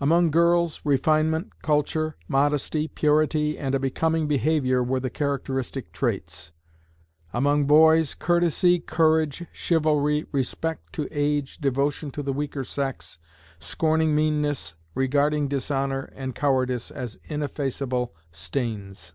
Among 0.00 0.32
girls, 0.32 0.80
refinement, 0.82 1.62
culture, 1.62 2.16
modesty, 2.26 2.88
purity 2.88 3.56
and 3.56 3.76
a 3.76 3.78
becoming 3.78 4.26
behavior 4.26 4.82
were 4.82 4.98
the 4.98 5.08
characteristic 5.08 5.92
traits; 5.92 6.50
among 7.32 7.66
boys, 7.66 8.16
courtesy, 8.16 8.80
courage, 8.80 9.46
chivalry, 9.52 10.26
respect 10.32 10.92
to 10.94 11.06
age, 11.12 11.58
devotion 11.58 12.10
to 12.10 12.24
the 12.24 12.32
weaker 12.32 12.64
sex, 12.64 13.18
scorning 13.60 14.16
meanness, 14.16 14.74
regarding 14.96 15.46
dishonor 15.46 16.12
and 16.16 16.34
cowardice 16.34 16.90
as 16.90 17.20
ineffaceable 17.26 18.12
stains. 18.32 19.14